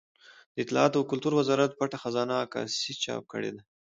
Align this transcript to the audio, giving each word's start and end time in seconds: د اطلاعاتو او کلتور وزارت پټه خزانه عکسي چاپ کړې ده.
د 0.53 0.55
اطلاعاتو 0.63 0.99
او 0.99 1.07
کلتور 1.11 1.33
وزارت 1.35 1.71
پټه 1.79 1.97
خزانه 2.03 2.35
عکسي 2.43 2.93
چاپ 3.03 3.23
کړې 3.31 3.51
ده. 3.55 3.61